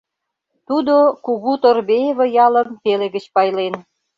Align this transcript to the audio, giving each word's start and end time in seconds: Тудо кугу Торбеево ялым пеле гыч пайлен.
Тудо 0.67 0.95
кугу 1.25 1.51
Торбеево 1.61 2.25
ялым 2.45 2.69
пеле 2.83 3.07
гыч 3.15 3.25
пайлен. 3.33 3.73